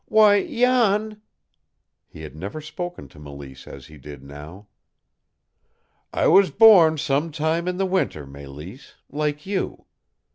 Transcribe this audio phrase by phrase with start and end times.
[0.07, 1.21] "Why, Jan"
[2.07, 4.65] He had never spoken to Mélisse as he did now.
[6.11, 9.85] "I was born some time in the winter, Mélisse like you.